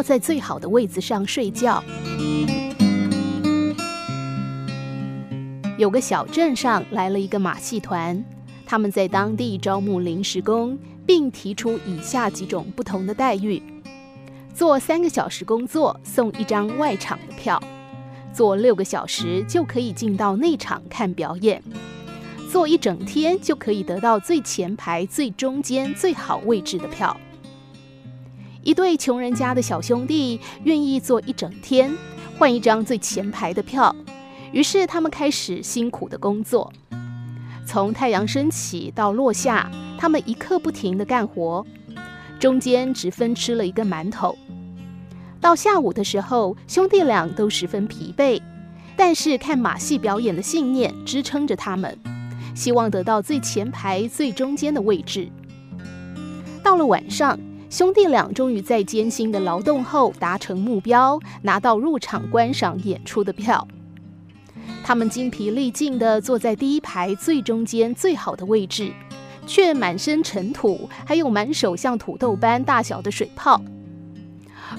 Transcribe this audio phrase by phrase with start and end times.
[0.00, 1.84] 要在最好的位子上睡觉。
[5.76, 8.24] 有个小镇上来了一个马戏团，
[8.64, 13.62] 他们在当地招募临时工，并提出以下几种不同的待遇：
[14.54, 17.62] 做三个小时工作送一张外场的票，
[18.32, 21.62] 做六个小时就可以进到内场看表演，
[22.50, 27.14] 做一整天就可以得到最前排、最中间、最好位置的票。
[28.62, 31.90] 一对穷人家的小兄弟愿意做一整天，
[32.38, 33.94] 换一张最前排的票。
[34.52, 36.72] 于是他们开始辛苦的工作，
[37.64, 41.64] 从太阳升起到落下，他们一刻不停地干活，
[42.38, 44.36] 中间只分吃了一个馒头。
[45.40, 48.42] 到下午的时候，兄弟俩都十分疲惫，
[48.96, 51.96] 但是看马戏表演的信念支撑着他们，
[52.54, 55.30] 希望得到最前排、最中间的位置。
[56.62, 57.38] 到了晚上，
[57.70, 63.66] 兄弟俩终于在艰辛的劳动后达成目标，拿到入场观赏演出的票。
[64.82, 68.90] 他们精疲力尽地坐在第一排最中间最好的位置，
[69.46, 73.62] 却满身尘土，还有满手像土豆般大小的水泡。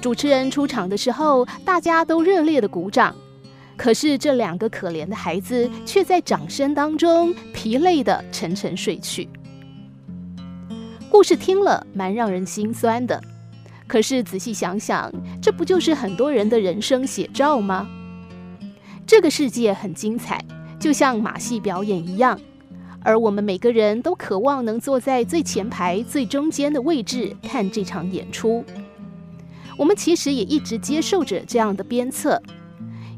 [0.00, 3.14] 主持人出场的时候，大家都热烈的鼓掌，
[3.76, 9.28] 可是这两个可怜的孩子却在掌声当中疲累的沉沉睡去。
[11.10, 13.20] 故事听了蛮让人心酸的，
[13.86, 17.88] 可是仔细想想，这不就是很多人的人生写照吗？
[19.06, 20.44] 这个世界很精彩，
[20.78, 22.38] 就像马戏表演一样，
[23.02, 28.62] 而我们每个人都渴望能坐在最前排、最中间的位置看这场演出。
[29.78, 32.40] 我们其实也一直接受着这样的鞭策：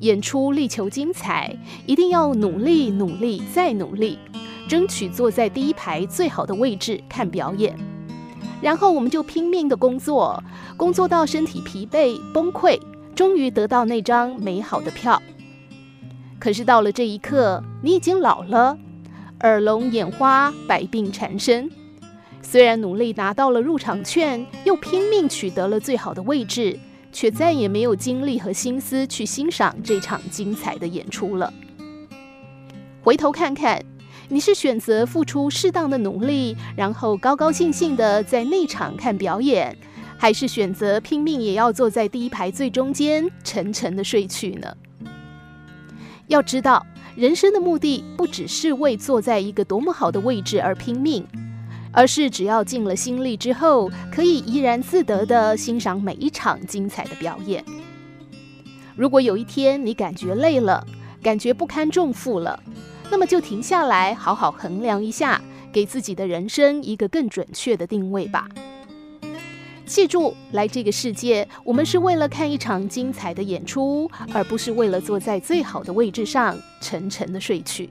[0.00, 4.18] 演出力求精彩，一定要努力、努力再努力，
[4.68, 7.76] 争取坐在第一排最好的位置看表演。
[8.60, 10.42] 然后我们就拼命的工作，
[10.76, 12.80] 工作到身体疲惫崩溃，
[13.14, 15.22] 终于得到那张美好的票。
[16.38, 18.78] 可是到了这一刻，你已经老了，
[19.40, 21.70] 耳聋眼花，百病缠身。
[22.42, 26.78] 虽然努力拿到了入场券，又拼命取得了最好的位置，
[27.12, 31.52] 却再也没有精力和心思去欣赏这场精彩的演出了。
[33.02, 33.82] 回头看看，
[34.28, 39.76] 你是选择付出适当的努力，然后高高兴兴地在内场看表演，
[40.18, 44.76] 还是选择拼命也要坐在第一排最中间，沉沉的睡去呢？
[46.26, 51.24] 要知道，人生的目的不只是为坐在一个多么好的位置而拼命，
[51.92, 57.64] 而是只要尽了心力之后，可以怡然自得地欣赏每一场精彩的表演。
[58.96, 60.84] 如果有一天你感觉累了，
[61.22, 62.60] 感觉不堪重负了，
[63.10, 65.40] 那么就停下来，好好衡量一下，
[65.72, 68.48] 给自己的人生一个更准确的定位吧。
[69.86, 77.88] 记住，来这个世界，我们是为了看一场精彩的演出，而不是为了坐在最好的位置上沉沉的睡去。